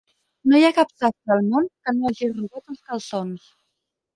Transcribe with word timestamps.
No 0.53 0.61
hi 0.61 0.63
ha 0.69 0.71
cap 0.77 0.95
sastre 1.01 1.35
al 1.35 1.45
món 1.51 1.67
que 1.85 1.95
no 1.99 2.09
hagi 2.11 2.33
robat 2.33 2.75
uns 2.75 2.83
calçons. 2.89 3.47